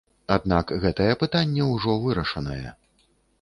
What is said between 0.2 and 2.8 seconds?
Аднак гэтае пытанне ўжо вырашанае.